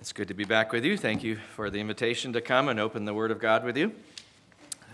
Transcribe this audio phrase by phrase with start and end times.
[0.00, 0.96] It's good to be back with you.
[0.96, 3.92] Thank you for the invitation to come and open the Word of God with you.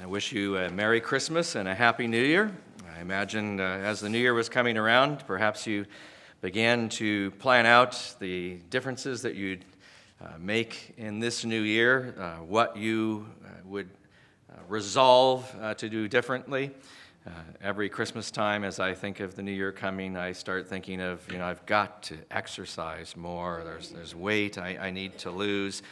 [0.03, 2.51] I wish you a Merry Christmas and a Happy New Year.
[2.93, 5.87] I imagine uh, as the New Year was coming around, perhaps you
[6.41, 9.65] began to plan out the differences that you'd
[10.21, 13.89] uh, make in this new year, uh, what you uh, would
[14.51, 16.73] uh, resolve uh, to do differently.
[17.27, 17.31] Uh,
[17.61, 21.21] every Christmas time, as I think of the new year coming, I start thinking of,
[21.33, 23.63] you know, I've got to exercise more.
[23.65, 25.83] There's, there's weight I, I need to lose.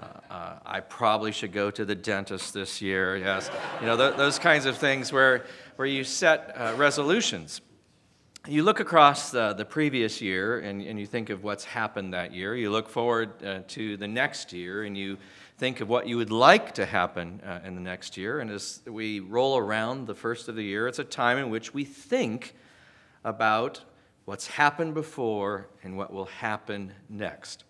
[0.00, 3.18] Uh, uh, I probably should go to the dentist this year.
[3.18, 3.50] Yes.
[3.80, 5.44] You know, th- those kinds of things where,
[5.76, 7.60] where you set uh, resolutions.
[8.46, 12.32] You look across the, the previous year and, and you think of what's happened that
[12.32, 12.56] year.
[12.56, 15.18] You look forward uh, to the next year and you
[15.58, 18.38] think of what you would like to happen uh, in the next year.
[18.38, 21.74] And as we roll around the first of the year, it's a time in which
[21.74, 22.54] we think
[23.24, 23.80] about
[24.24, 27.64] what's happened before and what will happen next.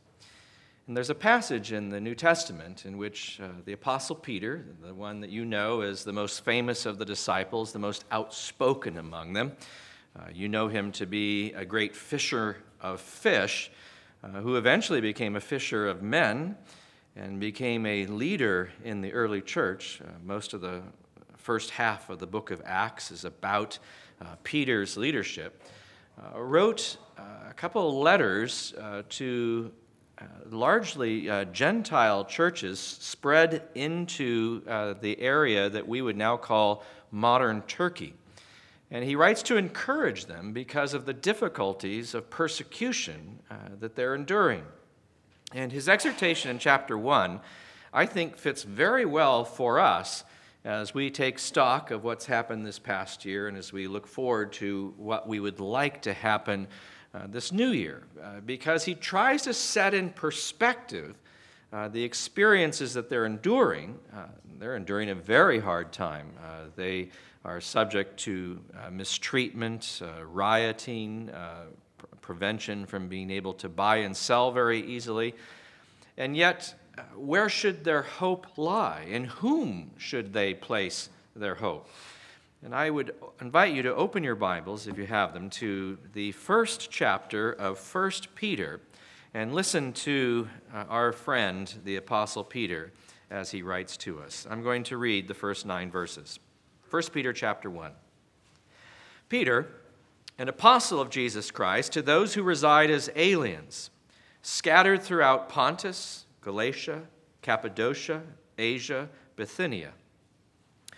[0.86, 4.92] And there's a passage in the New Testament in which uh, the Apostle Peter, the
[4.92, 9.32] one that you know as the most famous of the disciples, the most outspoken among
[9.32, 9.52] them,
[10.18, 13.70] uh, you know him to be a great fisher of fish,
[14.22, 16.54] uh, who eventually became a fisher of men
[17.18, 20.00] and became a leader in the early church.
[20.02, 20.82] Uh, most of the
[21.36, 23.78] first half of the book of Acts is about
[24.20, 25.62] uh, Peter's leadership.
[26.18, 29.72] Uh, wrote uh, a couple of letters uh, to
[30.18, 34.60] uh, largely Gentile churches spread into
[35.00, 38.14] the area that we would now call modern Turkey.
[38.90, 43.38] And he writes to encourage them because of the difficulties of persecution
[43.78, 44.64] that they're enduring.
[45.54, 47.40] And his exhortation in chapter 1,
[47.92, 50.24] I think, fits very well for us
[50.64, 54.52] as we take stock of what's happened this past year and as we look forward
[54.54, 56.68] to what we would like to happen
[57.14, 58.02] uh, this new year.
[58.22, 61.16] Uh, because he tries to set in perspective
[61.72, 63.98] uh, the experiences that they're enduring.
[64.14, 64.24] Uh,
[64.58, 66.30] they're enduring a very hard time.
[66.42, 67.08] Uh, they
[67.44, 71.30] are subject to uh, mistreatment, rioting,
[72.28, 75.34] prevention from being able to buy and sell very easily.
[76.18, 76.74] And yet,
[77.16, 79.06] where should their hope lie?
[79.08, 81.88] In whom should they place their hope?
[82.62, 86.32] And I would invite you to open your Bibles, if you have them, to the
[86.32, 88.82] first chapter of 1 Peter
[89.32, 92.92] and listen to uh, our friend, the Apostle Peter,
[93.30, 94.46] as he writes to us.
[94.50, 96.38] I'm going to read the first nine verses.
[96.90, 97.90] 1 Peter chapter 1.
[99.30, 99.66] Peter,
[100.38, 103.90] an apostle of Jesus Christ, to those who reside as aliens,
[104.40, 107.02] scattered throughout Pontus, Galatia,
[107.42, 108.22] Cappadocia,
[108.56, 109.92] Asia, Bithynia,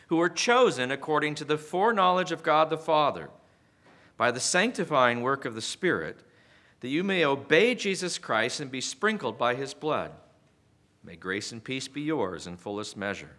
[0.08, 3.30] who were chosen according to the foreknowledge of God the Father,
[4.18, 6.18] by the sanctifying work of the Spirit,
[6.80, 10.12] that you may obey Jesus Christ and be sprinkled by his blood.
[11.02, 13.30] May grace and peace be yours in fullest measure.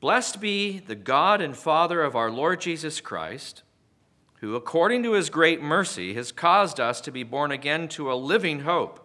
[0.00, 3.62] Blessed be the God and Father of our Lord Jesus Christ
[4.40, 8.14] who, according to his great mercy, has caused us to be born again to a
[8.14, 9.02] living hope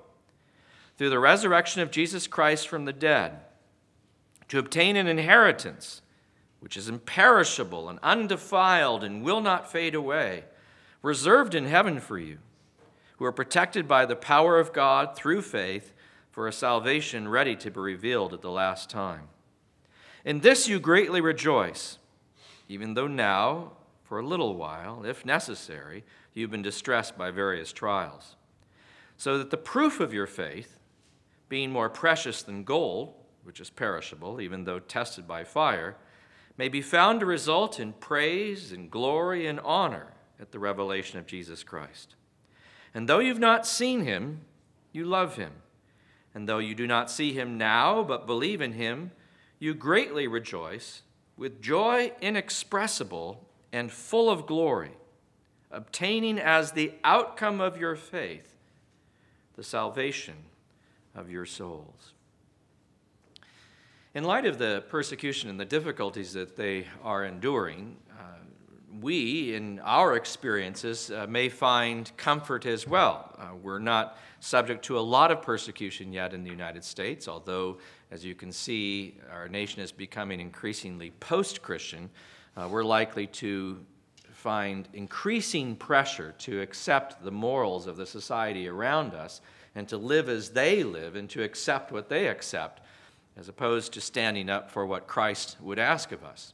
[0.98, 3.40] through the resurrection of Jesus Christ from the dead,
[4.50, 6.02] to obtain an inheritance
[6.60, 10.44] which is imperishable and undefiled and will not fade away,
[11.02, 12.38] reserved in heaven for you,
[13.18, 15.92] who are protected by the power of God through faith
[16.30, 19.28] for a salvation ready to be revealed at the last time.
[20.24, 21.98] In this you greatly rejoice,
[22.70, 23.72] even though now,
[24.12, 28.36] for a little while, if necessary, you've been distressed by various trials.
[29.16, 30.78] So that the proof of your faith,
[31.48, 33.14] being more precious than gold,
[33.46, 35.96] which is perishable, even though tested by fire,
[36.58, 40.08] may be found to result in praise and glory and honor
[40.42, 42.16] at the revelation of Jesus Christ.
[42.94, 44.42] And though you've not seen him,
[44.92, 45.54] you love him.
[46.36, 49.12] And though you do not see him now, but believe in him,
[49.58, 51.02] you greatly rejoice
[51.38, 54.92] with joy inexpressible and full of glory,
[55.72, 58.52] obtaining as the outcome of your faith
[59.56, 60.36] the salvation
[61.16, 62.14] of your souls.
[64.14, 68.24] In light of the persecution and the difficulties that they are enduring, uh,
[69.00, 73.34] we, in our experiences, uh, may find comfort as well.
[73.38, 77.78] Uh, we're not subject to a lot of persecution yet in the United States, although,
[78.10, 82.10] as you can see, our nation is becoming increasingly post Christian
[82.58, 83.80] uh, we're likely to
[84.32, 89.40] find increasing pressure to accept the morals of the society around us
[89.76, 92.82] and to live as they live and to accept what they accept,
[93.38, 96.54] as opposed to standing up for what Christ would ask of us.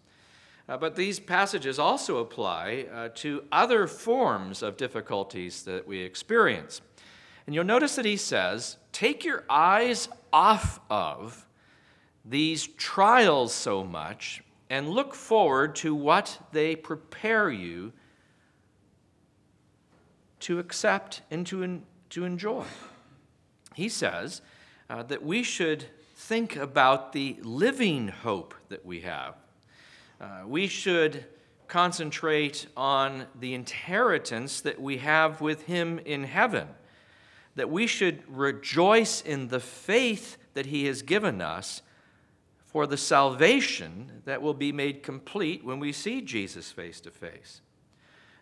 [0.70, 6.82] Uh, but these passages also apply uh, to other forms of difficulties that we experience.
[7.46, 11.48] And you'll notice that he says, take your eyes off of
[12.26, 17.94] these trials so much and look forward to what they prepare you
[20.40, 22.64] to accept and to, to enjoy.
[23.74, 24.42] He says
[24.90, 25.86] uh, that we should
[26.16, 29.36] think about the living hope that we have.
[30.20, 31.26] Uh, we should
[31.68, 36.68] concentrate on the inheritance that we have with Him in heaven,
[37.56, 41.82] that we should rejoice in the faith that He has given us
[42.68, 47.62] for the salvation that will be made complete when we see Jesus face to face.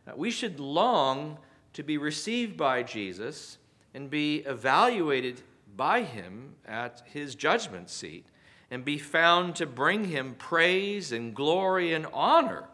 [0.07, 1.37] Uh, we should long
[1.73, 3.59] to be received by Jesus
[3.93, 5.41] and be evaluated
[5.77, 8.25] by him at his judgment seat
[8.71, 12.65] and be found to bring him praise and glory and honor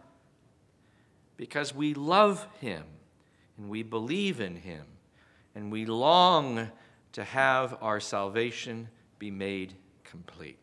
[1.36, 2.84] because we love him
[3.58, 4.86] and we believe in him
[5.54, 6.72] and we long
[7.12, 8.88] to have our salvation
[9.20, 9.74] be made
[10.06, 10.58] complete.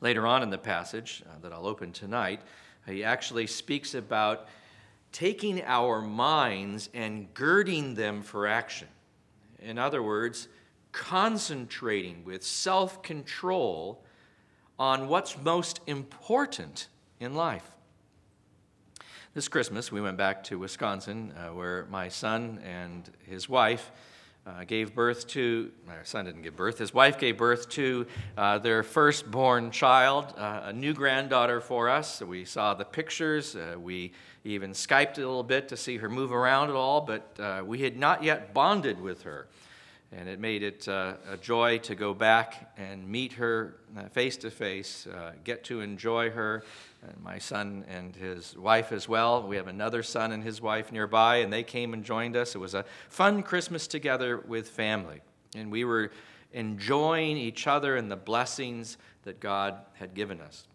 [0.00, 2.40] Later on in the passage uh, that I'll open tonight,
[2.86, 4.48] he actually speaks about
[5.12, 8.88] taking our minds and girding them for action.
[9.58, 10.48] In other words,
[10.92, 14.02] concentrating with self control
[14.78, 16.88] on what's most important
[17.18, 17.76] in life.
[19.34, 23.92] This Christmas, we went back to Wisconsin, uh, where my son and his wife
[24.46, 28.06] uh, gave birth to, my son didn't give birth, his wife gave birth to
[28.36, 32.20] uh, their firstborn child, uh, a new granddaughter for us.
[32.22, 33.54] We saw the pictures.
[33.54, 34.12] Uh, we
[34.44, 37.80] even Skyped a little bit to see her move around at all, but uh, we
[37.80, 39.48] had not yet bonded with her.
[40.12, 43.76] And it made it uh, a joy to go back and meet her
[44.10, 45.06] face to face,
[45.44, 46.64] get to enjoy her,
[47.02, 49.46] and my son and his wife as well.
[49.46, 52.56] We have another son and his wife nearby, and they came and joined us.
[52.56, 55.20] It was a fun Christmas together with family.
[55.54, 56.10] And we were
[56.52, 60.66] enjoying each other and the blessings that God had given us.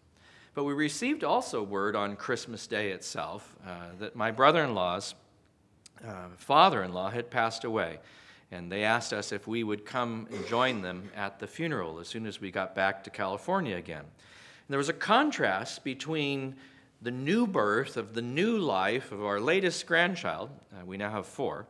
[0.54, 5.14] But we received also word on Christmas Day itself uh, that my brother in law's
[6.08, 8.00] uh, father in law had passed away.
[8.52, 12.08] And they asked us if we would come and join them at the funeral as
[12.08, 16.56] soon as we got back to California again And there was a contrast between
[17.02, 21.28] the new birth of the new life of our latest grandchild, uh, we now have
[21.28, 21.68] four,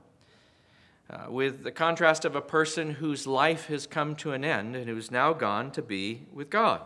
[1.09, 4.87] uh, with the contrast of a person whose life has come to an end and
[4.87, 6.81] who's now gone to be with God.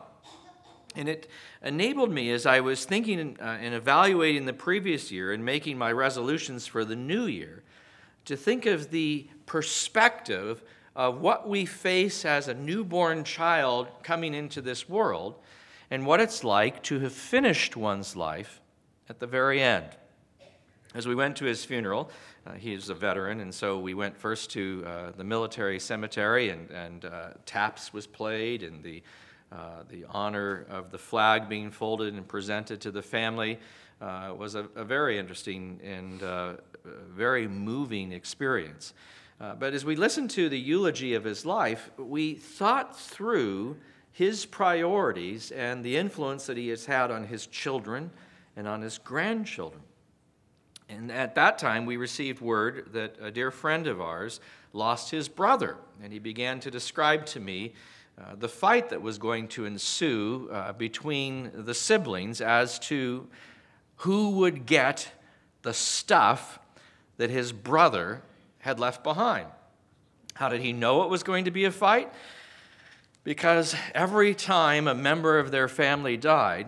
[0.96, 1.28] And it
[1.64, 5.92] enabled me as I was thinking uh, and evaluating the previous year and making my
[5.92, 7.64] resolutions for the new year
[8.26, 10.62] to think of the perspective
[10.96, 15.36] of what we face as a newborn child coming into this world
[15.90, 18.62] and what it's like to have finished one's life
[19.10, 19.88] at the very end.
[20.94, 22.12] As we went to his funeral,
[22.46, 26.50] uh, he is a veteran, and so we went first to uh, the military cemetery,
[26.50, 29.02] and, and uh, taps was played, and the,
[29.52, 33.58] uh, the honor of the flag being folded and presented to the family
[34.00, 36.54] uh, was a, a, very interesting and uh,
[36.86, 38.94] very moving experience.
[39.40, 43.78] But as we listened to the eulogy of his life, we thought through
[44.12, 48.12] his priorities and the influence that he has had on his children
[48.58, 49.82] and on his grandchildren.
[50.90, 54.42] And at that time, we received word that a dear friend of ours
[54.74, 57.74] lost his brother, and he began to describe to me
[58.20, 63.28] uh, the fight that was going to ensue uh, between the siblings as to
[63.98, 65.12] who would get
[65.62, 66.60] the stuff
[67.18, 68.22] that his brother
[68.70, 69.48] had left behind.
[70.36, 72.10] How did he know it was going to be a fight?
[73.24, 76.68] because every time a member of their family died,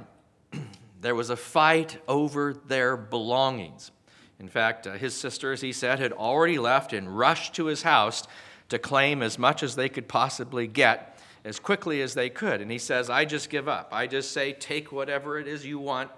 [1.01, 3.91] there was a fight over their belongings.
[4.39, 8.27] In fact, uh, his sisters, he said, had already left and rushed to his house
[8.69, 12.61] to claim as much as they could possibly get as quickly as they could.
[12.61, 13.89] And he says, I just give up.
[13.91, 16.11] I just say, take whatever it is you want.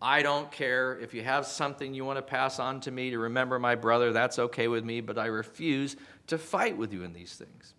[0.00, 0.98] I don't care.
[0.98, 4.12] If you have something you want to pass on to me to remember my brother,
[4.12, 5.96] that's okay with me, but I refuse
[6.28, 7.74] to fight with you in these things.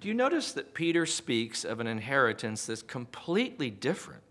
[0.00, 4.22] Do you notice that Peter speaks of an inheritance that's completely different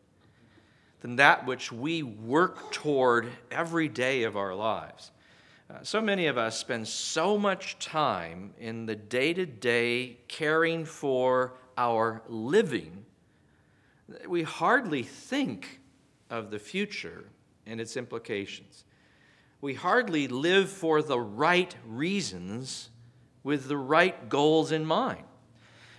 [1.01, 5.11] than that which we work toward every day of our lives?
[5.69, 10.85] Uh, so many of us spend so much time in the day to day caring
[10.85, 13.05] for our living
[14.09, 15.79] that we hardly think
[16.30, 17.25] of the future
[17.65, 18.86] and its implications.
[19.62, 22.89] We hardly live for the right reasons
[23.44, 25.24] with the right goals in mind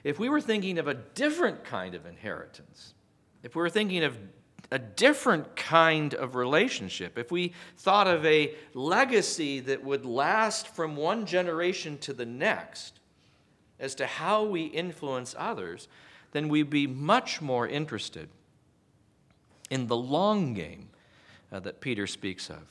[0.05, 2.95] if we were thinking of a different kind of inheritance,
[3.43, 4.17] if we were thinking of
[4.71, 10.95] a different kind of relationship, if we thought of a legacy that would last from
[10.95, 13.01] one generation to the next,
[13.81, 15.89] as to how we influence others,
[16.33, 18.29] then we'd be much more interested
[19.75, 20.89] in the long game
[21.51, 22.63] uh, that Peter speaks of.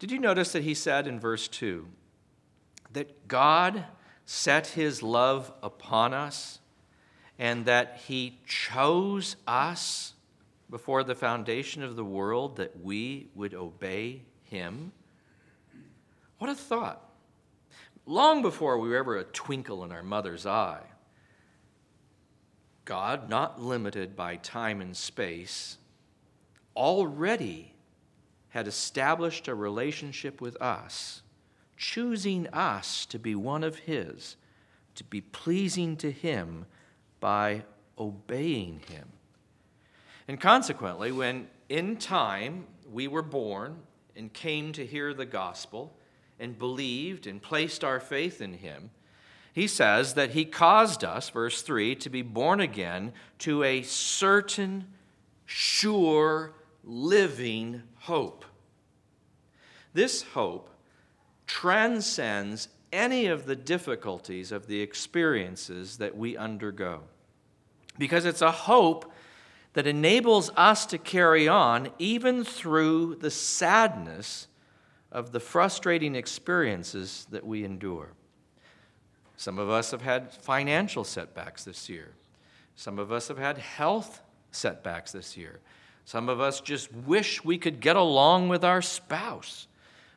[0.00, 1.86] Did you notice that he said in verse 2
[2.94, 3.84] that God
[4.26, 6.58] set his love upon us
[7.38, 10.14] and that he chose us
[10.68, 14.90] before the foundation of the world that we would obey him?
[16.38, 17.08] What a thought.
[18.04, 20.82] Long before we were ever a twinkle in our mother's eye,
[22.84, 25.78] God, not limited by time and space,
[26.76, 27.72] already
[28.50, 31.22] had established a relationship with us,
[31.76, 34.36] choosing us to be one of His,
[34.94, 36.66] to be pleasing to Him
[37.18, 37.64] by
[37.98, 39.08] obeying Him.
[40.28, 43.78] And consequently, when in time we were born
[44.14, 45.96] and came to hear the gospel
[46.38, 48.90] and believed and placed our faith in Him,
[49.52, 54.86] he says that He caused us, verse 3, to be born again to a certain,
[55.46, 56.52] sure,
[56.84, 58.44] living hope.
[59.92, 60.70] This hope
[61.46, 67.00] transcends any of the difficulties of the experiences that we undergo
[67.98, 69.12] because it's a hope
[69.74, 74.48] that enables us to carry on even through the sadness
[75.10, 78.12] of the frustrating experiences that we endure.
[79.36, 82.14] Some of us have had financial setbacks this year.
[82.76, 84.20] Some of us have had health
[84.50, 85.60] setbacks this year.
[86.12, 89.66] Some of us just wish we could get along with our spouse.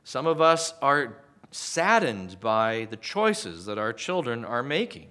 [0.04, 1.20] Some of us are
[1.52, 5.08] saddened by the choices that our children are making.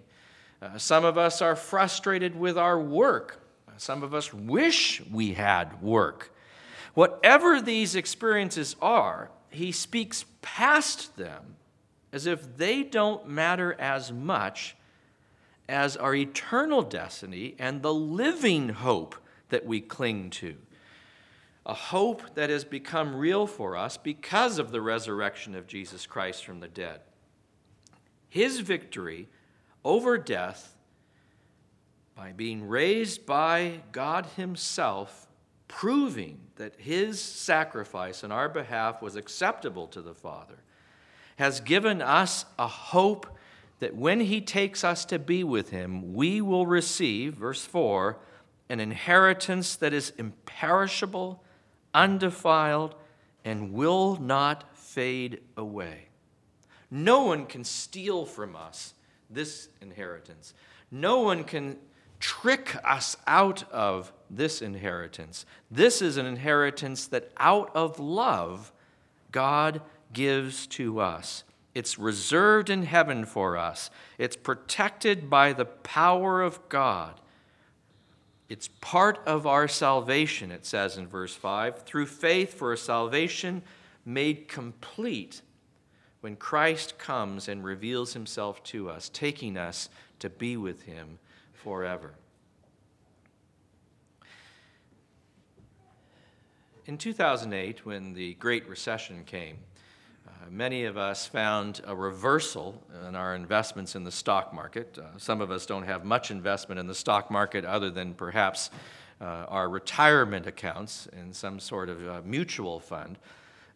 [0.60, 3.40] Uh, some of us are frustrated with our work.
[3.78, 6.36] Some of us wish we had work.
[6.92, 11.56] Whatever these experiences are, he speaks past them
[12.12, 14.76] as if they don't matter as much
[15.66, 19.14] as our eternal destiny and the living hope
[19.48, 20.56] that we cling to.
[21.66, 26.44] A hope that has become real for us because of the resurrection of Jesus Christ
[26.44, 27.00] from the dead.
[28.28, 29.28] His victory
[29.84, 30.76] over death
[32.14, 35.26] by being raised by God Himself,
[35.68, 40.58] proving that His sacrifice on our behalf was acceptable to the Father,
[41.36, 43.26] has given us a hope
[43.80, 48.18] that when He takes us to be with Him, we will receive, verse 4,
[48.68, 51.42] an inheritance that is imperishable,
[51.94, 52.94] undefiled,
[53.44, 56.08] and will not fade away.
[56.90, 58.94] No one can steal from us
[59.30, 60.54] this inheritance.
[60.90, 61.78] No one can
[62.20, 65.44] trick us out of this inheritance.
[65.70, 68.72] This is an inheritance that out of love
[69.30, 69.82] God
[70.12, 71.44] gives to us.
[71.74, 73.90] It's reserved in heaven for us.
[74.16, 77.20] It's protected by the power of God.
[78.48, 83.62] It's part of our salvation, it says in verse 5, through faith for a salvation
[84.04, 85.40] made complete
[86.20, 91.18] when Christ comes and reveals himself to us, taking us to be with him
[91.52, 92.14] forever.
[96.86, 99.56] In 2008, when the Great Recession came,
[100.50, 104.98] many of us found a reversal in our investments in the stock market.
[104.98, 108.70] Uh, some of us don't have much investment in the stock market other than perhaps
[109.20, 113.18] uh, our retirement accounts in some sort of uh, mutual fund.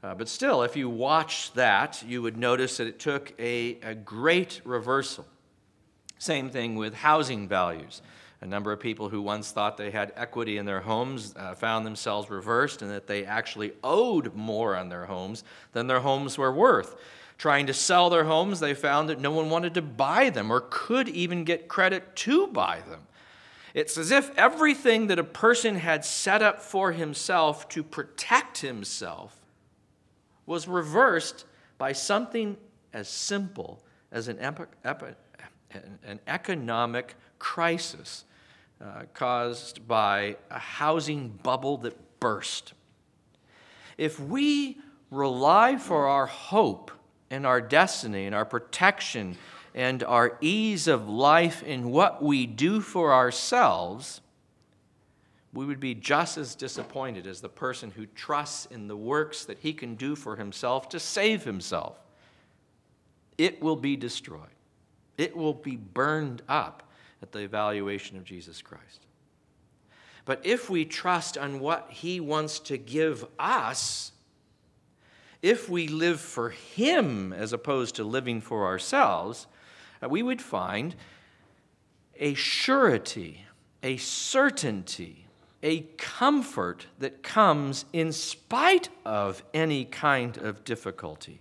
[0.02, 3.94] Uh, but still, if you watch that, you would notice that it took a, a
[3.94, 5.26] great reversal.
[6.18, 8.02] Same thing with housing values.
[8.40, 11.84] A number of people who once thought they had equity in their homes uh, found
[11.84, 15.42] themselves reversed and that they actually owed more on their homes
[15.72, 16.96] than their homes were worth.
[17.36, 20.66] Trying to sell their homes, they found that no one wanted to buy them or
[20.70, 23.02] could even get credit to buy them.
[23.74, 29.36] It's as if everything that a person had set up for himself to protect himself
[30.46, 31.44] was reversed
[31.76, 32.56] by something
[32.92, 35.14] as simple as an epi- epi-
[36.04, 38.24] an economic crisis
[38.82, 42.74] uh, caused by a housing bubble that burst.
[43.96, 44.78] If we
[45.10, 46.90] rely for our hope
[47.30, 49.36] and our destiny and our protection
[49.74, 54.20] and our ease of life in what we do for ourselves,
[55.52, 59.58] we would be just as disappointed as the person who trusts in the works that
[59.58, 61.98] he can do for himself to save himself.
[63.36, 64.48] It will be destroyed
[65.18, 66.84] it will be burned up
[67.22, 69.06] at the evaluation of Jesus Christ.
[70.24, 74.12] But if we trust on what He wants to give us,
[75.40, 79.46] if we live for Him as opposed to living for ourselves,
[80.02, 80.94] uh, we would find
[82.16, 83.44] a surety,
[83.82, 85.26] a certainty,
[85.62, 91.40] a comfort that comes in spite of any kind of difficulty.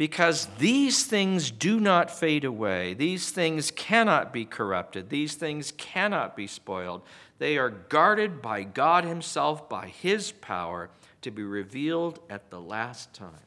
[0.00, 6.34] Because these things do not fade away, these things cannot be corrupted, these things cannot
[6.34, 7.02] be spoiled.
[7.36, 10.88] They are guarded by God Himself, by His power,
[11.20, 13.44] to be revealed at the last time.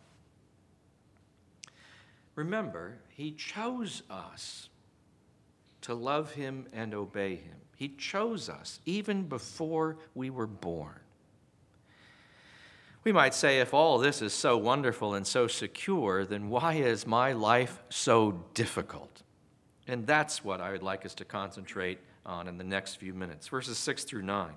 [2.36, 4.70] Remember, He chose us
[5.82, 7.58] to love Him and obey Him.
[7.76, 11.03] He chose us even before we were born.
[13.04, 17.06] We might say, if all this is so wonderful and so secure, then why is
[17.06, 19.24] my life so difficult?
[19.88, 23.50] And that's what I would like us to concentrate on in the next few minutes,
[23.50, 24.52] verses 6 through 9.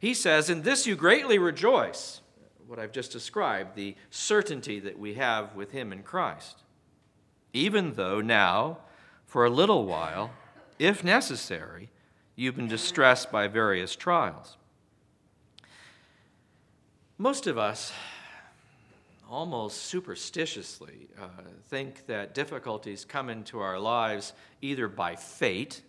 [0.00, 2.20] He says, In this you greatly rejoice,
[2.66, 6.62] what I've just described, the certainty that we have with Him in Christ.
[7.52, 8.78] Even though now,
[9.26, 10.32] for a little while,
[10.78, 11.90] if necessary,
[12.34, 14.56] you've been distressed by various trials.
[17.20, 17.92] Most of us,
[19.30, 21.26] almost superstitiously, uh,
[21.68, 25.82] think that difficulties come into our lives either by fate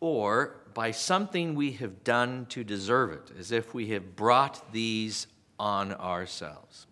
[0.00, 5.26] or by something we have done to deserve it, as if we have brought these
[5.60, 6.86] on ourselves.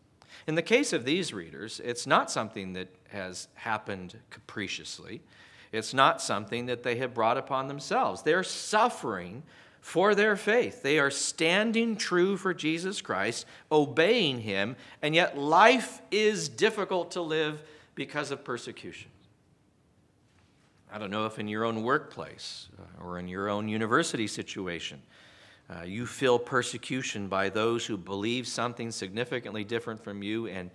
[0.47, 5.23] In the case of these readers, it's not something that has happened capriciously.
[5.73, 8.21] It's not something that they have brought upon themselves.
[8.21, 9.43] They're suffering
[9.83, 10.83] for their faith.
[10.83, 17.21] They are standing true for Jesus Christ, obeying Him, and yet life is difficult to
[17.21, 17.61] live
[17.97, 19.11] because of persecution.
[20.91, 25.03] I don't know if in your own workplace uh, or in your own university situation,
[25.69, 30.71] uh, you feel persecution by those who believe something significantly different from you and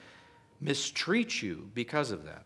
[0.60, 2.44] mistreat you because of that.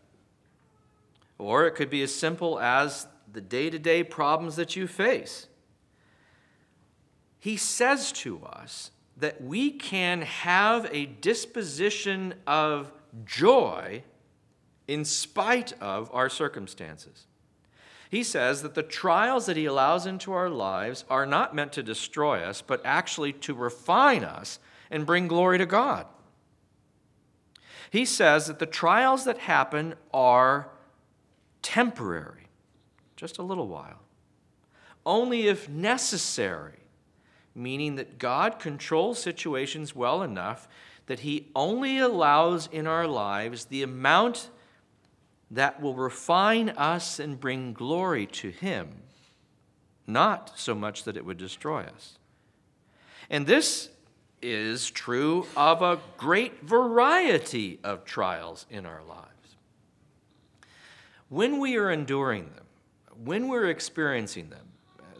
[1.38, 5.48] Or it could be as simple as the day to day problems that you face.
[7.42, 12.92] He says to us that we can have a disposition of
[13.24, 14.04] joy
[14.86, 17.26] in spite of our circumstances.
[18.08, 21.82] He says that the trials that he allows into our lives are not meant to
[21.82, 26.06] destroy us, but actually to refine us and bring glory to God.
[27.90, 30.68] He says that the trials that happen are
[31.60, 32.46] temporary,
[33.16, 33.98] just a little while.
[35.04, 36.78] Only if necessary,
[37.54, 40.68] meaning that God controls situations well enough
[41.06, 44.50] that He only allows in our lives the amount
[45.50, 49.02] that will refine us and bring glory to Him,
[50.06, 52.18] not so much that it would destroy us.
[53.28, 53.90] And this
[54.40, 59.28] is true of a great variety of trials in our lives.
[61.28, 62.64] When we are enduring them,
[63.24, 64.66] when we're experiencing them,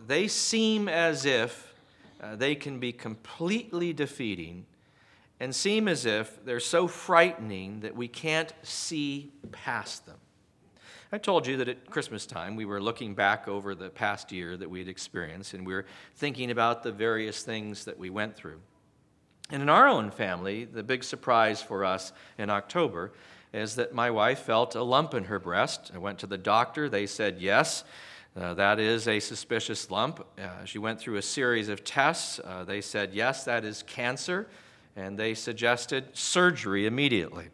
[0.06, 1.71] they seem as if
[2.22, 4.64] uh, they can be completely defeating
[5.40, 10.18] and seem as if they're so frightening that we can't see past them.
[11.10, 14.56] I told you that at Christmas time we were looking back over the past year
[14.56, 18.36] that we had experienced and we were thinking about the various things that we went
[18.36, 18.60] through.
[19.50, 23.12] And in our own family, the big surprise for us in October
[23.52, 25.90] is that my wife felt a lump in her breast.
[25.94, 26.88] I went to the doctor.
[26.88, 27.84] They said, yes,
[28.34, 30.24] uh, that is a suspicious lump.
[30.38, 32.40] Uh, she went through a series of tests.
[32.42, 34.48] Uh, they said, yes, that is cancer.
[34.96, 37.48] And they suggested surgery immediately.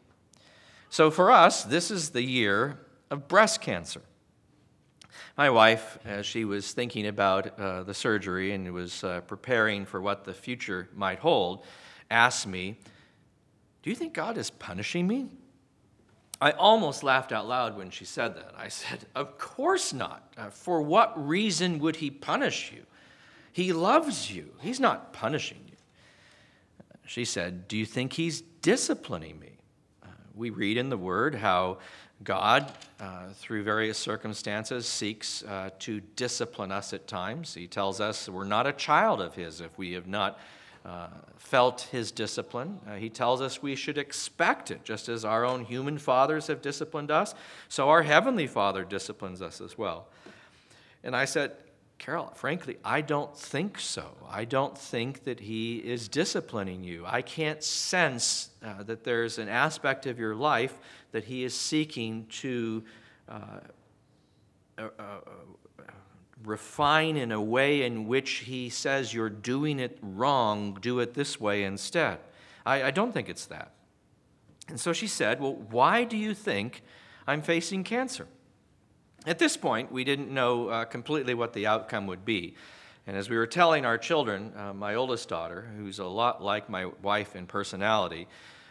[0.89, 2.79] So for us, this is the year
[3.11, 4.03] of breast cancer.
[5.37, 10.01] My wife, as she was thinking about uh, the surgery and was uh, preparing for
[10.01, 11.65] what the future might hold,
[12.11, 12.77] asked me,
[13.83, 15.29] Do you think God is punishing me?
[16.41, 18.53] I almost laughed out loud when she said that.
[18.57, 20.33] I said, Of course not.
[20.37, 22.85] Uh, for what reason would he punish you?
[23.53, 25.77] He loves you, he's not punishing you.
[27.07, 29.53] She said, Do you think he's disciplining me?
[30.03, 31.79] Uh, we read in the Word how
[32.23, 32.71] God,
[33.01, 37.55] uh, through various circumstances, seeks uh, to discipline us at times.
[37.55, 40.39] He tells us we're not a child of His if we have not
[40.85, 42.81] uh, felt his discipline.
[42.87, 46.63] Uh, he tells us we should expect it, just as our own human fathers have
[46.63, 47.35] disciplined us,
[47.69, 50.07] so our heavenly Father disciplines us as well.
[51.03, 51.53] And I said,
[51.99, 54.07] Carol, frankly, I don't think so.
[54.31, 57.05] I don't think that he is disciplining you.
[57.05, 60.79] I can't sense uh, that there's an aspect of your life
[61.11, 62.85] that he is seeking to
[63.29, 63.61] uh,
[64.79, 65.03] uh, uh
[66.45, 71.41] refine in a way in which he says you're doing it wrong, do it this
[71.41, 72.19] way instead.
[72.65, 73.73] I, I don't think it's that.
[74.69, 76.83] And so she said, Well, why do you think
[77.27, 78.27] I'm facing cancer?
[79.27, 82.55] At this point, we didn't know uh, completely what the outcome would be.
[83.07, 86.69] And as we were telling our children, uh, my oldest daughter, who's a lot like
[86.69, 88.29] my wife in personality,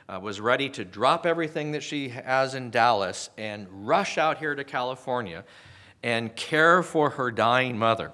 [0.07, 4.55] uh, was ready to drop everything that she has in Dallas and rush out here
[4.55, 5.43] to California
[6.03, 8.11] and care for her dying mother.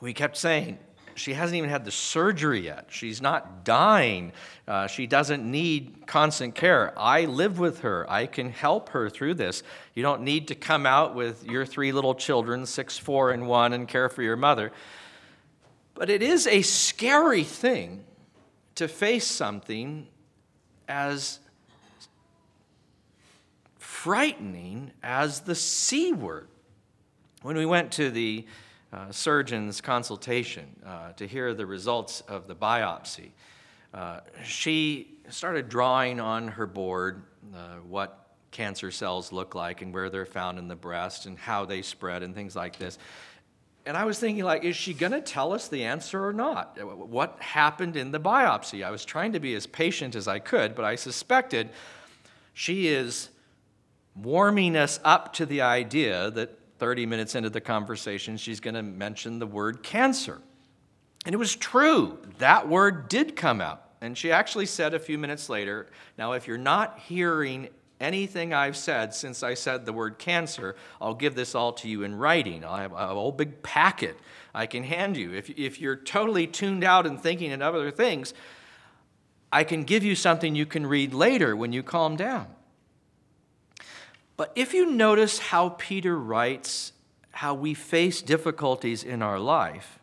[0.00, 0.78] We kept saying,
[1.16, 2.88] she hasn't even had the surgery yet.
[2.90, 4.32] She's not dying.
[4.68, 6.92] Uh, she doesn't need constant care.
[6.98, 8.08] I live with her.
[8.10, 9.62] I can help her through this.
[9.94, 13.72] You don't need to come out with your three little children, six, four, and one,
[13.72, 14.72] and care for your mother.
[15.94, 18.04] But it is a scary thing
[18.74, 20.08] to face something
[20.86, 21.40] as
[23.78, 26.48] frightening as the C word.
[27.46, 28.44] When we went to the
[28.92, 33.28] uh, surgeon's consultation uh, to hear the results of the biopsy,
[33.94, 37.22] uh, she started drawing on her board
[37.54, 41.64] uh, what cancer cells look like and where they're found in the breast and how
[41.64, 42.98] they spread and things like this.
[43.86, 46.76] And I was thinking, like, is she going to tell us the answer or not?
[46.84, 48.84] What happened in the biopsy?
[48.84, 51.70] I was trying to be as patient as I could, but I suspected
[52.54, 53.28] she is
[54.16, 58.82] warming us up to the idea that 30 minutes into the conversation, she's going to
[58.82, 60.40] mention the word cancer.
[61.24, 62.18] And it was true.
[62.38, 63.82] That word did come out.
[64.00, 67.68] And she actually said a few minutes later, Now, if you're not hearing
[68.00, 72.02] anything I've said since I said the word cancer, I'll give this all to you
[72.02, 72.64] in writing.
[72.64, 74.18] I'll have a whole big packet
[74.54, 75.32] I can hand you.
[75.32, 78.34] If, if you're totally tuned out and thinking of other things,
[79.50, 82.48] I can give you something you can read later when you calm down.
[84.36, 86.92] But if you notice how Peter writes
[87.30, 89.98] how we face difficulties in our life,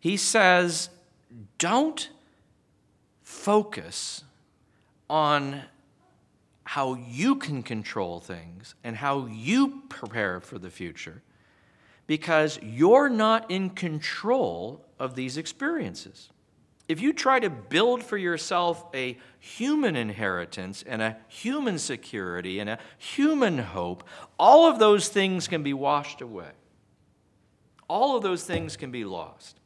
[0.00, 0.90] he says,
[1.58, 2.10] don't
[3.22, 4.24] focus
[5.08, 5.62] on
[6.64, 11.22] how you can control things and how you prepare for the future
[12.06, 16.30] because you're not in control of these experiences.
[16.86, 22.68] If you try to build for yourself a human inheritance and a human security and
[22.68, 24.04] a human hope,
[24.38, 26.50] all of those things can be washed away.
[27.88, 29.60] All of those things can be lost.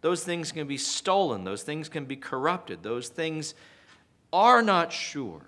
[0.00, 1.44] Those things can be stolen.
[1.44, 2.82] Those things can be corrupted.
[2.82, 3.54] Those things
[4.32, 5.42] are not sure.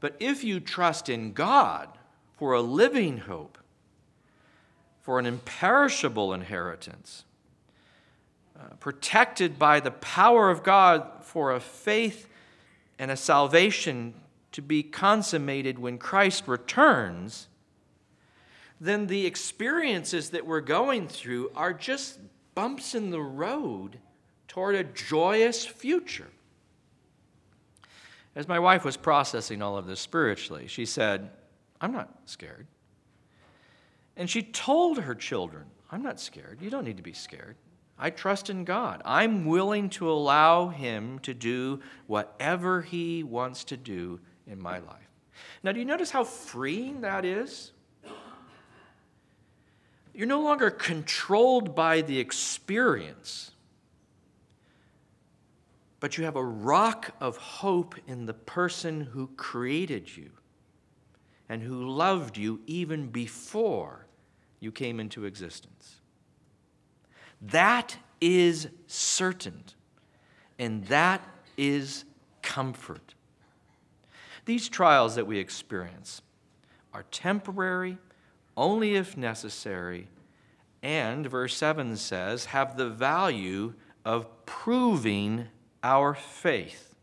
[0.00, 1.88] But if you trust in God
[2.36, 3.58] for a living hope,
[5.00, 7.24] for an imperishable inheritance,
[8.58, 12.28] uh, protected by the power of God for a faith
[12.98, 14.14] and a salvation
[14.52, 17.48] to be consummated when Christ returns,
[18.80, 22.18] then the experiences that we're going through are just
[22.54, 23.98] bumps in the road
[24.48, 26.28] toward a joyous future.
[28.34, 31.30] As my wife was processing all of this spiritually, she said,
[31.80, 32.66] I'm not scared.
[34.16, 36.62] And she told her children, I'm not scared.
[36.62, 37.56] You don't need to be scared.
[37.98, 39.00] I trust in God.
[39.04, 45.08] I'm willing to allow Him to do whatever He wants to do in my life.
[45.62, 47.72] Now, do you notice how freeing that is?
[50.14, 53.50] You're no longer controlled by the experience,
[56.00, 60.30] but you have a rock of hope in the person who created you
[61.50, 64.06] and who loved you even before
[64.58, 65.95] you came into existence.
[67.40, 69.64] That is certain,
[70.58, 71.22] and that
[71.56, 72.04] is
[72.42, 73.14] comfort.
[74.44, 76.22] These trials that we experience
[76.94, 77.98] are temporary,
[78.56, 80.08] only if necessary,
[80.82, 85.48] and, verse 7 says, have the value of proving
[85.82, 86.94] our faith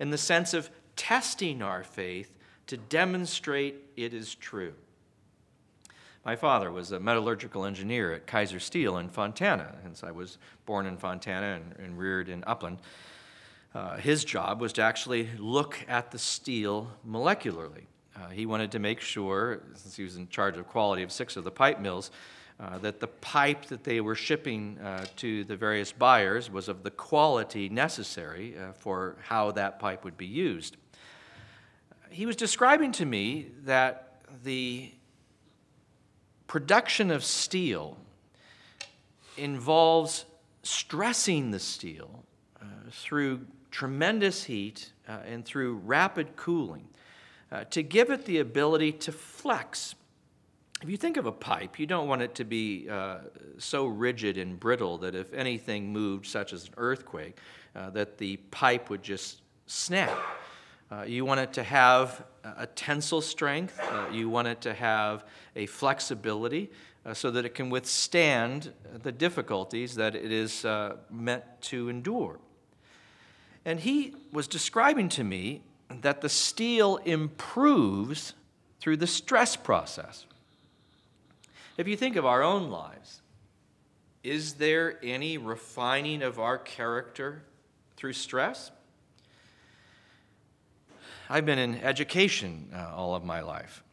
[0.00, 4.74] in the sense of testing our faith to demonstrate it is true.
[6.24, 10.84] My father was a metallurgical engineer at Kaiser Steel in Fontana, hence I was born
[10.84, 12.78] in Fontana and, and reared in Upland.
[13.74, 17.84] Uh, his job was to actually look at the steel molecularly.
[18.14, 21.36] Uh, he wanted to make sure, since he was in charge of quality of six
[21.36, 22.10] of the pipe mills,
[22.58, 26.82] uh, that the pipe that they were shipping uh, to the various buyers was of
[26.82, 30.76] the quality necessary uh, for how that pipe would be used.
[32.10, 34.92] He was describing to me that the
[36.50, 37.96] production of steel
[39.36, 40.24] involves
[40.64, 42.24] stressing the steel
[42.60, 46.88] uh, through tremendous heat uh, and through rapid cooling
[47.52, 49.94] uh, to give it the ability to flex
[50.82, 53.18] if you think of a pipe, you don't want it to be uh,
[53.58, 57.36] so rigid and brittle that if anything moved, such as an earthquake,
[57.76, 60.18] uh, that the pipe would just snap.
[60.90, 63.78] Uh, you want it to have a tensile strength.
[63.80, 65.24] Uh, you want it to have
[65.54, 66.70] a flexibility
[67.06, 68.72] uh, so that it can withstand
[69.02, 72.38] the difficulties that it is uh, meant to endure.
[73.64, 75.62] And he was describing to me
[76.00, 78.34] that the steel improves
[78.80, 80.26] through the stress process.
[81.76, 83.20] If you think of our own lives,
[84.22, 87.42] is there any refining of our character
[87.96, 88.70] through stress?
[91.32, 93.84] I've been in education uh, all of my life,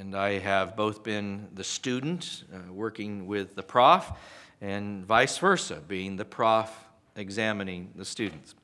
[0.00, 4.10] and I have both been the student uh, working with the prof,
[4.60, 6.76] and vice versa, being the prof
[7.14, 8.56] examining the students.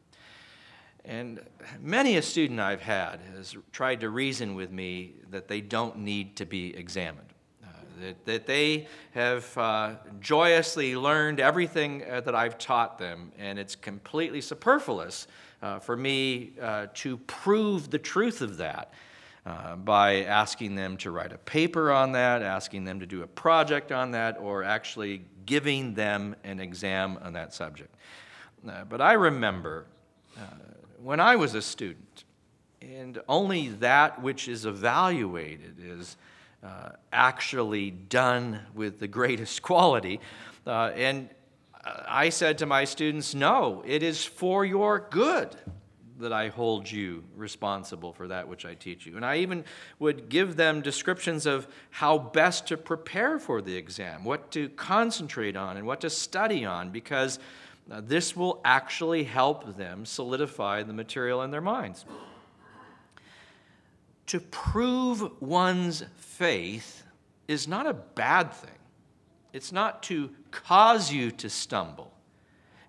[1.05, 1.41] And
[1.79, 6.35] many a student I've had has tried to reason with me that they don't need
[6.39, 7.33] to be examined.
[8.01, 13.59] Uh, that, that they have uh, joyously learned everything uh, that I've taught them, and
[13.59, 15.27] it's completely superfluous
[15.63, 18.93] uh, for me uh, to prove the truth of that
[19.47, 23.27] uh, by asking them to write a paper on that, asking them to do a
[23.27, 27.95] project on that, or actually giving them an exam on that subject.
[28.89, 29.87] but I remember
[31.03, 32.25] when I was a student,
[32.83, 36.17] and only that which is evaluated is
[36.63, 40.21] uh, actually done with the greatest quality.
[40.67, 41.29] Uh, and
[42.07, 45.57] I said to my students, No, it is for your good
[46.19, 49.17] that I hold you responsible for that which I teach you.
[49.17, 49.65] And I even
[49.99, 55.57] would give them descriptions of how best to prepare for the exam, what to concentrate
[55.57, 57.39] on, and what to study on, because
[57.91, 62.05] now, this will actually help them solidify the material in their minds.
[64.31, 67.03] To prove one's faith
[67.49, 68.79] is not a bad thing.
[69.53, 72.15] It's not to cause you to stumble.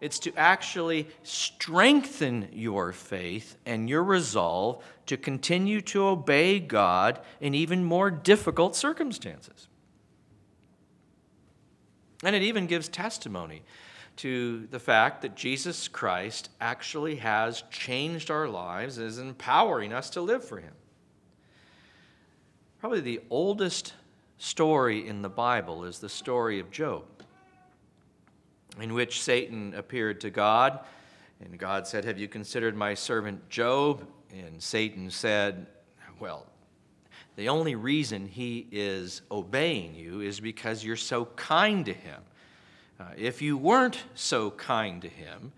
[0.01, 7.55] It's to actually strengthen your faith and your resolve to continue to obey God in
[7.55, 9.67] even more difficult circumstances.
[12.23, 13.63] And it even gives testimony
[14.17, 20.21] to the fact that Jesus Christ actually has changed our lives, is empowering us to
[20.21, 20.73] live for Him.
[22.81, 23.93] Probably the oldest
[24.39, 27.03] story in the Bible is the story of Job,
[28.79, 30.79] in which Satan appeared to God,
[31.45, 34.07] and God said, Have you considered my servant Job?
[34.31, 35.67] And Satan said,
[36.19, 36.47] Well,
[37.35, 42.23] the only reason he is obeying you is because you're so kind to him.
[42.99, 45.51] Uh, if you weren't so kind to him,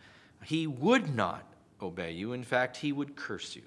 [0.44, 1.46] he would not
[1.82, 2.34] obey you.
[2.34, 3.64] In fact, he would curse you.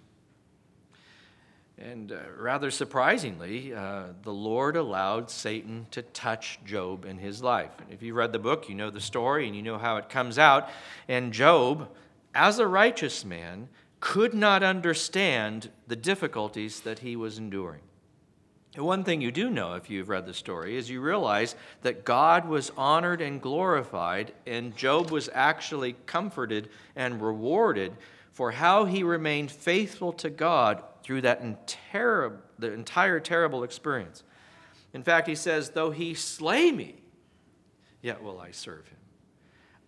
[1.79, 7.71] And uh, rather surprisingly, uh, the Lord allowed Satan to touch Job in his life.
[7.81, 10.09] And if you read the book, you know the story and you know how it
[10.09, 10.71] comes out.
[11.07, 11.89] And Job,
[12.35, 13.69] as a righteous man,
[14.01, 17.83] could not understand the difficulties that he was enduring.
[18.77, 22.47] One thing you do know if you've read the story is you realize that God
[22.47, 27.93] was honored and glorified, and Job was actually comforted and rewarded
[28.33, 34.23] for how he remained faithful to God through that entire, the entire terrible experience.
[34.93, 36.97] In fact, he says, Though he slay me,
[38.03, 38.99] yet will I serve him.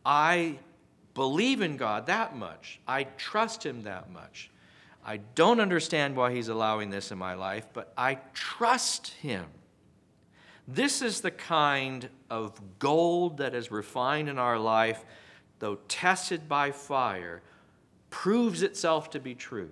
[0.07, 0.59] I
[1.13, 4.51] believe in God that much, I trust him that much
[5.09, 9.47] I don't understand why he's allowing this in my life, but I trust him.
[10.67, 15.07] This is the kind of gold that is refined in our life,
[15.61, 17.41] though tested by fire,
[18.11, 19.71] proves itself to be true.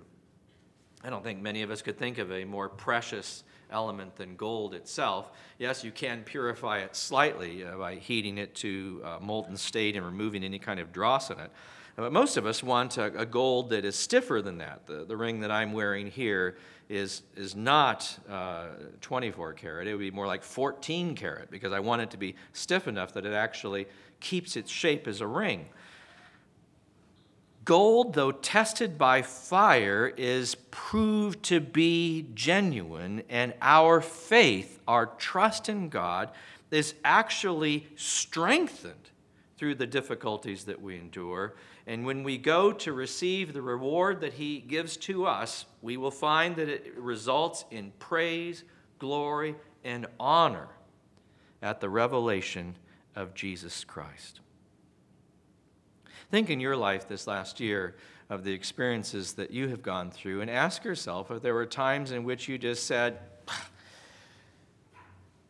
[1.03, 4.73] I don't think many of us could think of a more precious element than gold
[4.73, 5.31] itself.
[5.59, 10.05] Yes, you can purify it slightly uh, by heating it to a molten state and
[10.05, 11.51] removing any kind of dross in it.
[11.95, 14.85] But most of us want a, a gold that is stiffer than that.
[14.85, 16.57] The, the ring that I'm wearing here
[16.89, 18.67] is, is not uh,
[19.01, 19.87] 24 karat.
[19.87, 23.13] It would be more like 14 karat because I want it to be stiff enough
[23.13, 23.87] that it actually
[24.19, 25.67] keeps its shape as a ring.
[27.67, 35.69] Gold, though tested by fire, is proved to be genuine, and our faith, our trust
[35.69, 36.31] in God,
[36.71, 39.11] is actually strengthened
[39.57, 41.55] through the difficulties that we endure
[41.87, 46.11] and when we go to receive the reward that He gives to us, we will
[46.11, 48.65] find that it results in praise,
[48.99, 50.67] glory, and honor
[51.61, 52.75] at the revelation
[53.15, 54.41] of Jesus Christ.
[56.29, 57.95] Think in your life this last year
[58.29, 62.11] of the experiences that you have gone through and ask yourself if there were times
[62.11, 63.19] in which you just said,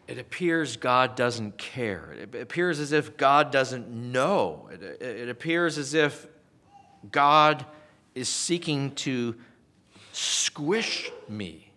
[0.07, 2.13] it appears God doesn't care.
[2.13, 4.69] It appears as if God doesn't know.
[4.71, 6.27] It, it appears as if
[7.11, 7.65] God
[8.13, 9.35] is seeking to
[10.13, 11.71] squish me.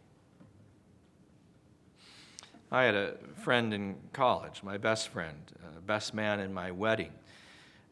[2.70, 7.10] I had a friend in college, my best friend, uh, best man in my wedding,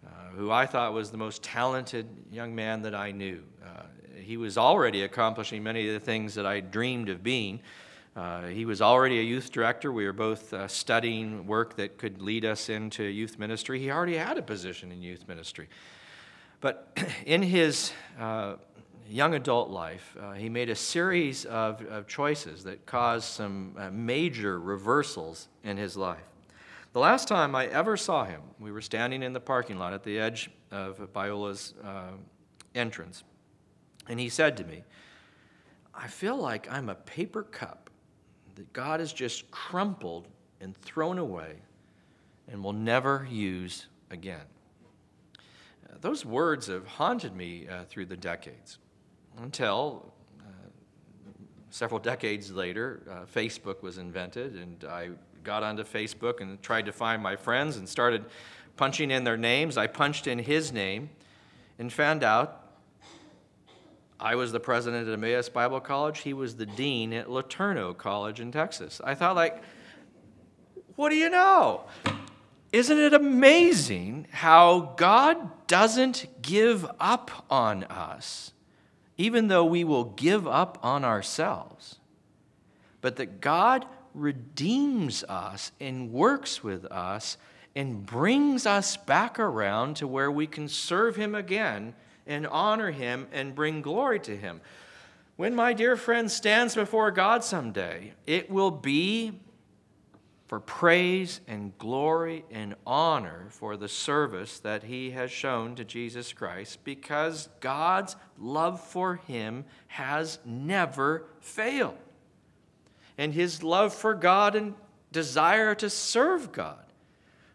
[0.07, 3.43] uh, who I thought was the most talented young man that I knew.
[3.65, 3.83] Uh,
[4.21, 7.61] he was already accomplishing many of the things that I dreamed of being.
[8.15, 9.93] Uh, he was already a youth director.
[9.93, 13.79] We were both uh, studying work that could lead us into youth ministry.
[13.79, 15.69] He already had a position in youth ministry.
[16.61, 18.57] But in his uh,
[19.09, 25.49] young adult life, he made a series of, of, choices that caused some major reversals
[25.65, 26.28] in his life.
[26.99, 30.03] The last time I ever saw him, we were standing in the parking lot at
[30.03, 32.11] the edge of Biola's uh,
[32.75, 33.23] entrance,
[34.09, 34.83] and he said to me,
[35.95, 37.89] I feel like I'm a paper cup
[38.57, 40.27] that God has just crumpled
[40.61, 41.61] and thrown away
[42.51, 44.47] and will never use again.
[45.37, 48.81] Uh, those words have haunted me uh, through the decades
[49.41, 50.51] until uh,
[51.71, 55.11] several decades later, uh, Facebook was invented, and I
[55.49, 58.25] got onto Facebook and tried to find my friends and started
[58.77, 59.77] punching in their names.
[59.77, 61.11] I punched in his name
[61.79, 62.65] and found out
[64.21, 66.21] I was the president at Emmaus Bible College.
[66.21, 69.01] He was the dean at LeTourneau College in Texas.
[69.03, 69.63] I thought, like,
[70.97, 71.85] what do you know?
[72.73, 78.53] Isn't it amazing how God doesn't give up on us?
[79.19, 81.97] even though we will give up on ourselves,
[83.01, 83.85] but that God
[84.19, 87.37] redeems us and works with us
[87.77, 91.95] and brings us back around to where we can serve Him again
[92.27, 94.61] and honor Him and bring glory to Him.
[95.37, 99.41] When my dear friend stands before God someday, it will be
[100.49, 106.33] for praise and glory and honor for the service that he has shown to Jesus
[106.33, 111.99] Christ because God's love for him has never failed.
[113.19, 114.75] And his love for God and
[115.11, 116.85] desire to serve God,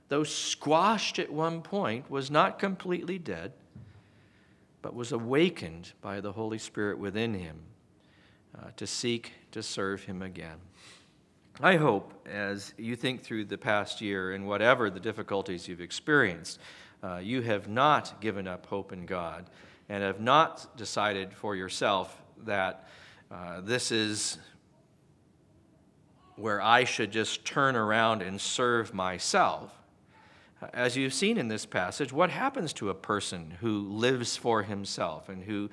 [0.09, 3.53] though squashed at one point, was not completely dead,
[4.81, 7.57] but was awakened by the Holy Spirit within him
[8.59, 10.57] uh, to seek to serve him again.
[11.61, 16.59] I hope as you think through the past year and whatever the difficulties you've experienced,
[17.03, 19.45] uh, you have not given up hope in God
[19.87, 22.87] and have not decided for yourself that
[23.31, 24.39] uh, this is
[26.35, 29.71] where I should just turn around and serve myself.
[30.73, 35.29] As you've seen in this passage, what happens to a person who lives for himself
[35.29, 35.69] and who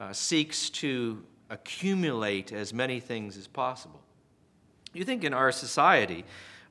[0.00, 4.00] uh, seeks to accumulate as many things as possible?
[4.92, 6.24] You think in our society,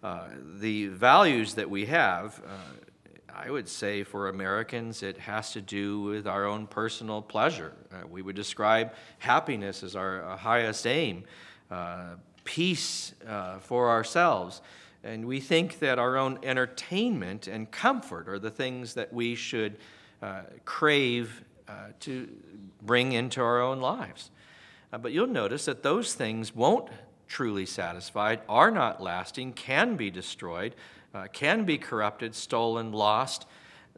[0.03, 0.27] uh,
[0.59, 6.01] the values that we have, uh, I would say for Americans, it has to do
[6.01, 7.73] with our own personal pleasure.
[7.91, 11.23] Uh, we would describe happiness as our uh, highest aim,
[11.69, 12.15] uh,
[12.47, 14.61] peace uh, for ourselves.
[15.03, 19.77] And we think that our own entertainment and comfort are the things that we should
[20.65, 21.43] crave
[21.99, 22.27] to
[22.81, 24.31] bring into our own lives.
[24.89, 26.89] but you'll notice that those things won't
[27.27, 30.73] truly satisfied, are not lasting, can be destroyed,
[31.13, 33.45] uh, can be corrupted, stolen, lost.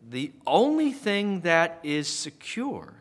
[0.10, 2.94] The only thing that is secure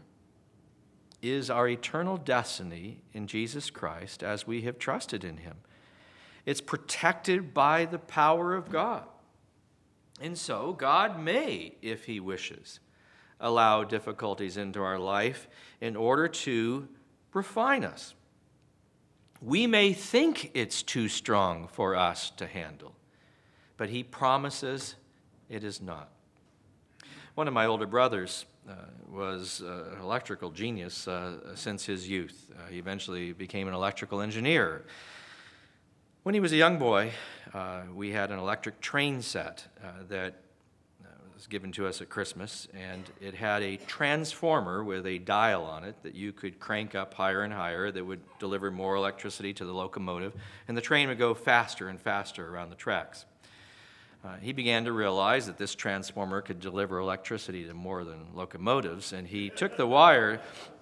[1.20, 5.57] is our eternal destiny in Jesus Christ as we have trusted in Him.
[6.46, 9.04] It's protected by the power of God.
[10.20, 12.81] And so, God may, if He wishes,
[13.40, 15.48] allow difficulties into our life
[15.81, 16.88] in order to
[17.33, 18.14] refine us.
[19.40, 22.94] We may think it's too strong for us to handle,
[23.76, 24.96] but he promises
[25.48, 26.11] it is not.
[27.38, 28.72] One of my older brothers uh,
[29.09, 32.51] was uh, an electrical genius uh, since his youth.
[32.53, 34.85] Uh, he eventually became an electrical engineer.
[36.24, 37.12] When he was a young boy,
[37.94, 39.68] we had an electric train set
[40.09, 40.35] that
[41.33, 45.84] was given to us at Christmas, and it had a transformer with a dial on
[45.84, 49.64] it that you could crank up higher and higher that would deliver more electricity to
[49.64, 50.32] the locomotive,
[50.66, 53.26] and the train would go faster and faster around the tracks.
[54.24, 59.12] Uh, he began to realize that this transformer could deliver electricity to more than locomotives,
[59.12, 60.40] and he took the wire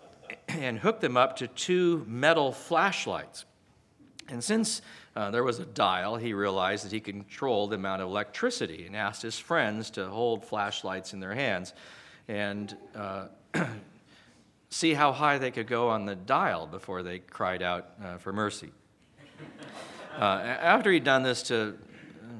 [0.49, 3.45] and hooked them up to two metal flashlights.
[4.29, 4.83] And since
[5.15, 8.87] uh, there was a dial, he realized that he could control the amount of electricity
[8.87, 11.75] and asked his friends to hold flashlights in their hands
[12.29, 13.29] and uh,
[14.71, 18.33] see how high they could go on the dial before they cried out uh, for
[18.33, 18.73] mercy.
[20.19, 21.77] Uh, after he'd done this to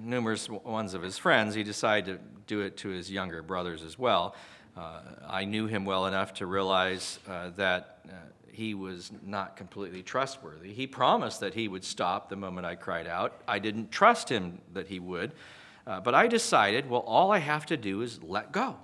[0.07, 3.99] numerous ones of his friends, he decided to do it to his younger brothers as
[3.99, 4.35] well.
[4.77, 7.97] Uh, I knew him well enough to realize uh, that
[8.57, 10.73] he was not completely trustworthy.
[10.73, 13.43] He promised that he would stop the moment I cried out.
[13.47, 15.33] I didn't trust him that he would.
[15.87, 18.77] Uh, but I decided, well, all I have to do is let go.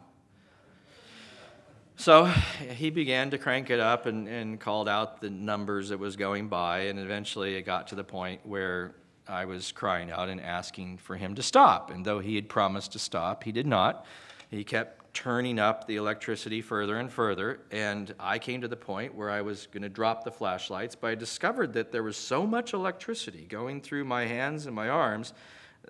[1.96, 6.16] So he began to crank it up and, and called out the numbers that was
[6.16, 8.94] going by, and eventually it got to the point where
[9.28, 11.90] I was crying out and asking for him to stop.
[11.90, 14.04] And though he had promised to stop, he did not.
[14.50, 19.14] He kept turning up the electricity further and further, and I came to the point
[19.14, 22.46] where I was going to drop the flashlights, but I discovered that there was so
[22.46, 25.34] much electricity going through my hands and my arms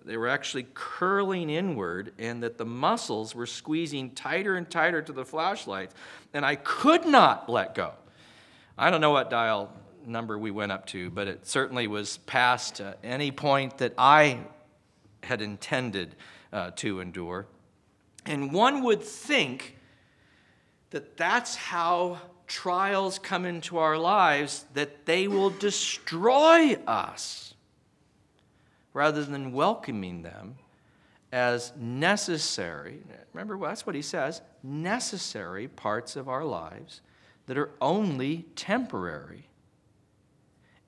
[0.04, 5.12] they were actually curling inward and that the muscles were squeezing tighter and tighter to
[5.12, 5.94] the flashlights
[6.32, 7.92] and i could not let go
[8.78, 9.72] i don't know what dial
[10.06, 14.38] number we went up to but it certainly was past uh, any point that i
[15.22, 16.14] had intended
[16.52, 17.46] uh, to endure
[18.26, 19.76] and one would think
[20.90, 27.54] that that's how trials come into our lives that they will destroy us
[28.92, 30.56] rather than welcoming them
[31.32, 33.00] as necessary.
[33.32, 37.00] Remember, well, that's what he says necessary parts of our lives
[37.46, 39.48] that are only temporary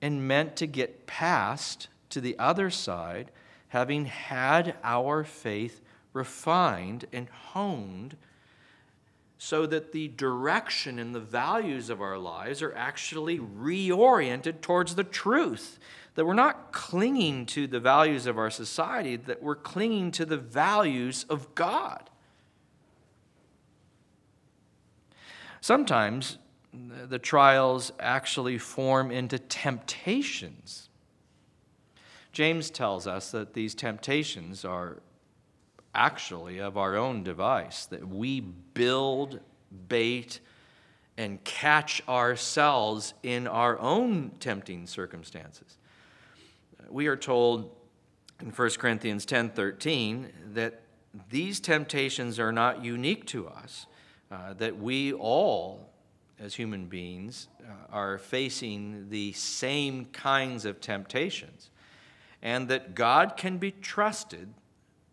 [0.01, 3.31] and meant to get past to the other side,
[3.69, 5.81] having had our faith
[6.13, 8.15] refined and honed
[9.37, 15.03] so that the direction and the values of our lives are actually reoriented towards the
[15.03, 15.77] truth
[16.15, 20.37] that we're not clinging to the values of our society, that we're clinging to the
[20.37, 22.09] values of God.
[25.59, 26.37] Sometimes
[27.07, 30.89] the trials actually form into temptations.
[32.31, 35.01] James tells us that these temptations are
[35.93, 39.39] actually of our own device, that we build
[39.87, 40.39] bait
[41.17, 45.77] and catch ourselves in our own tempting circumstances
[46.89, 47.75] we are told
[48.41, 50.81] in 1 Corinthians 10:13 that
[51.29, 53.87] these temptations are not unique to us,
[54.31, 55.89] uh, that we all,
[56.39, 61.69] as human beings, uh, are facing the same kinds of temptations,
[62.41, 64.53] and that God can be trusted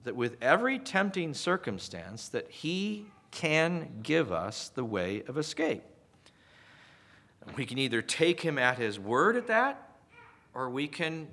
[0.05, 5.83] that with every tempting circumstance that He can give us the way of escape.
[7.57, 9.97] We can either take Him at His word at that,
[10.55, 11.29] or we can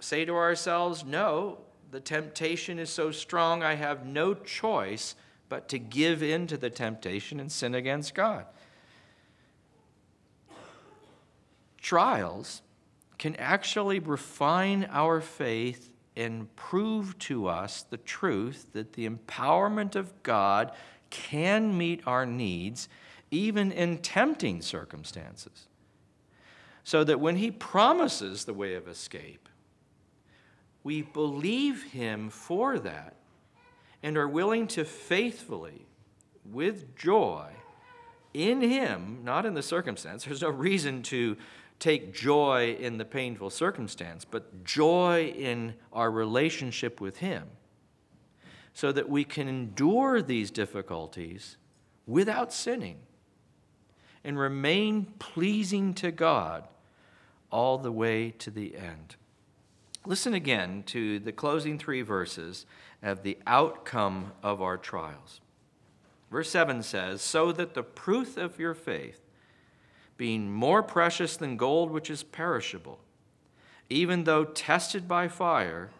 [0.00, 1.58] say to ourselves, no,
[1.90, 5.14] the temptation is so strong, I have no choice
[5.48, 8.46] but to give in to the temptation and sin against God.
[11.84, 12.62] Trials
[13.18, 20.22] can actually refine our faith and prove to us the truth that the empowerment of
[20.22, 20.72] God
[21.10, 22.88] can meet our needs
[23.30, 25.66] even in tempting circumstances.
[26.84, 29.46] So that when He promises the way of escape,
[30.84, 33.16] we believe Him for that
[34.02, 35.84] and are willing to faithfully,
[36.50, 37.50] with joy,
[38.32, 40.24] in Him, not in the circumstance.
[40.24, 41.36] There's no reason to
[41.78, 47.44] take joy in the painful circumstance, but joy in our relationship with Him,
[48.72, 51.56] so that we can endure these difficulties
[52.06, 52.98] without sinning
[54.24, 56.66] and remain pleasing to God
[57.50, 59.16] all the way to the end.
[60.06, 62.66] Listen again to the closing three verses
[63.02, 65.40] of the outcome of our trials.
[66.30, 69.20] Verse 7 says, So that the proof of your faith,
[70.16, 73.00] being more precious than gold which is perishable,
[73.88, 75.90] even though tested by fire,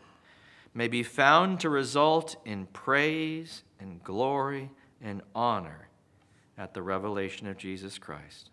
[0.72, 5.88] may be found to result in praise and glory and honor
[6.58, 8.50] at the revelation of Jesus Christ.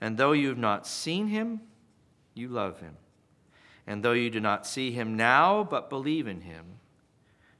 [0.00, 1.60] And though you have not seen him,
[2.34, 2.96] you love him.
[3.86, 6.64] And though you do not see him now, but believe in him,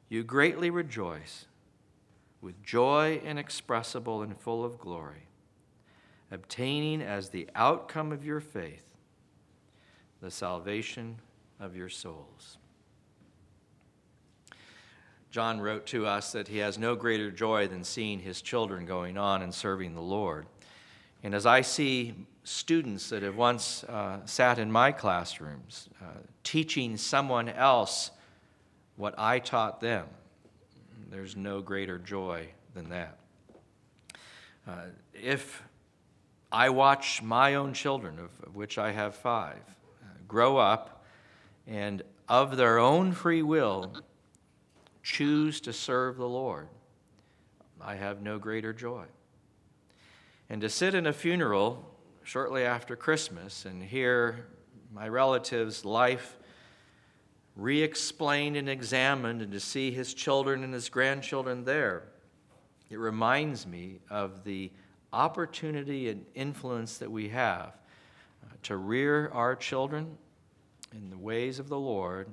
[0.09, 1.47] you greatly rejoice
[2.41, 5.26] with joy inexpressible and full of glory,
[6.31, 8.83] obtaining as the outcome of your faith
[10.21, 11.17] the salvation
[11.61, 12.59] of your souls.
[15.31, 19.19] John wrote to us that he has no greater joy than seeing his children going
[19.19, 20.47] on and serving the Lord.
[21.23, 22.15] And as I see
[22.45, 28.11] students that have once uh, sat in my classrooms uh, teaching someone else
[28.97, 30.07] what I taught them,
[31.11, 33.19] there's no greater joy than that.
[34.67, 35.63] Uh, if
[36.51, 39.63] I watch my own children, of, which I have five,
[40.29, 41.05] grow up
[41.67, 43.93] and of their own free will
[45.03, 46.69] choose to serve the Lord,
[47.81, 49.05] I have no greater joy.
[50.49, 51.85] And to sit in a funeral
[52.25, 54.47] shortly after Christmas and hear
[54.93, 56.37] my relative's life
[57.55, 62.05] re explained and examined, and to see his children and his grandchildren there,
[62.91, 64.71] it reminds me of the
[65.13, 67.73] opportunity and influence that we have
[68.45, 70.17] uh, to rear our children
[70.93, 72.29] in the ways of the Lord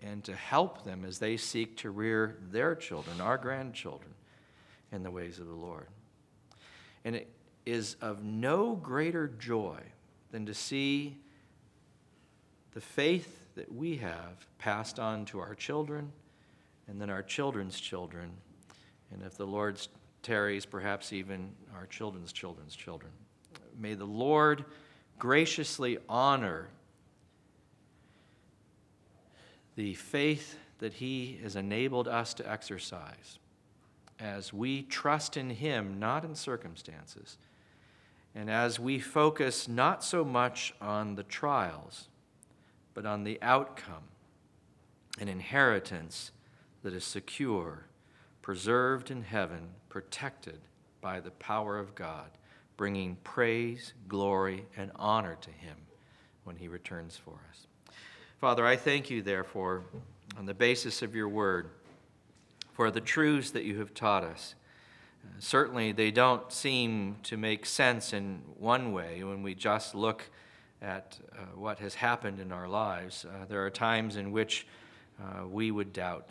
[0.00, 4.12] and to help them as they seek to rear their children, our grandchildren,
[4.92, 5.86] in the ways of the Lord.
[7.04, 7.28] And it
[7.64, 9.78] is of no greater joy
[10.30, 11.16] than to see
[12.74, 16.12] the faith that we have passed on to our children
[16.88, 18.30] and then our children's children,
[19.12, 19.80] and if the Lord
[20.70, 23.12] perhaps even our children's children's children.
[23.78, 24.64] May the Lord
[25.18, 26.68] graciously honor
[29.76, 33.38] the faith that He has enabled us to exercise
[34.18, 37.38] as we trust in Him, not in circumstances,
[38.34, 42.08] and as we focus not so much on the trials,
[42.94, 44.04] but on the outcome,
[45.20, 46.32] an inheritance
[46.82, 47.84] that is secure,
[48.46, 50.60] preserved in heaven, protected
[51.00, 52.30] by the power of God,
[52.76, 55.74] bringing praise, glory, and honor to Him
[56.44, 57.66] when He returns for us.
[58.40, 59.82] Father, I thank you, therefore,
[60.38, 61.70] on the basis of your word,
[62.72, 64.54] for the truths that you have taught us.
[65.24, 70.22] Uh, certainly, they don't seem to make sense in one way when we just look
[70.80, 73.24] at uh, what has happened in our lives.
[73.24, 74.68] Uh, there are times in which
[75.20, 76.30] uh, we would doubt.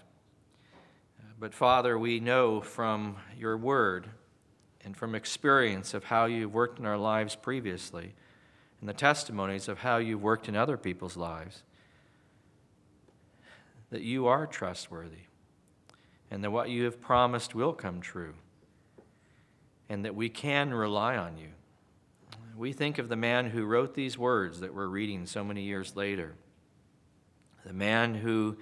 [1.38, 4.08] But, Father, we know from your word
[4.84, 8.14] and from experience of how you've worked in our lives previously
[8.80, 11.64] and the testimonies of how you've worked in other people's lives
[13.90, 15.26] that you are trustworthy
[16.32, 18.34] and that what you have promised will come true
[19.90, 21.50] and that we can rely on you.
[22.56, 25.96] We think of the man who wrote these words that we're reading so many years
[25.96, 26.36] later.
[27.66, 28.58] The man who,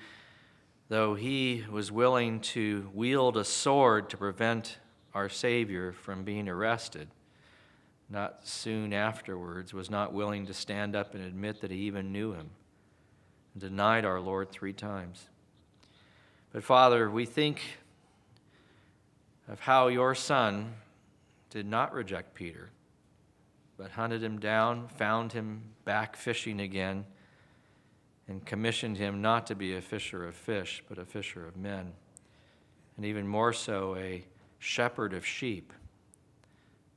[0.94, 4.78] though he was willing to wield a sword to prevent
[5.16, 7.08] our Savior from being arrested,
[8.12, 12.34] not soon afterwards was not willing to stand up and admit that he even knew
[12.34, 12.48] him
[13.54, 15.30] and denied our Lord three times.
[16.52, 17.64] But Father, we think
[19.48, 20.76] of how your Son
[21.50, 22.70] did not reject Peter,
[23.78, 27.06] but hunted him down, found him back fishing again,
[28.28, 31.94] and commissioned him not to be a fisher of fish, but a fisher of men.
[32.96, 34.26] And even more so, a
[34.60, 35.74] shepherd of sheep,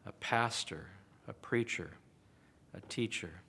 [0.04, 0.86] a pastor,
[1.26, 1.92] a preacher,
[2.74, 3.42] a teacher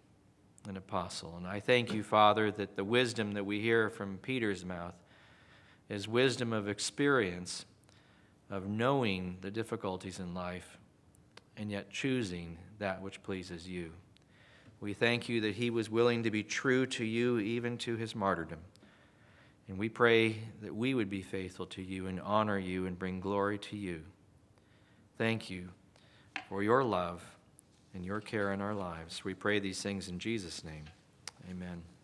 [0.68, 1.36] an apostle.
[1.38, 4.96] And I thank you, Father, that the wisdom that we hear from Peter's mouth
[5.90, 7.66] is wisdom of experience,
[8.50, 10.78] of knowing the difficulties in life,
[11.56, 13.92] and yet choosing that which pleases you.
[14.80, 18.16] We thank you that he was willing to be true to you even to his
[18.16, 18.60] martyrdom.
[19.68, 23.20] And we pray that we would be faithful to you and honor you and bring
[23.20, 24.04] glory to you.
[25.18, 25.70] Thank you
[26.48, 27.24] for your love
[27.94, 29.26] and your care in our lives.
[29.26, 30.86] We pray these things in Jesus' name.
[31.50, 31.97] Amen.